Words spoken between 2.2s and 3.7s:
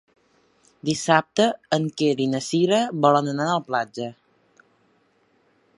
i na Cira volen anar a la